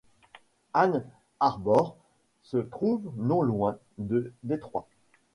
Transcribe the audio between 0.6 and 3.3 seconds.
Ann Arbor se trouve